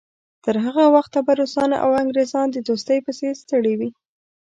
[0.43, 3.89] تر هغه وخته به روسان او انګریزان د دوستۍ پسې ستړي وي.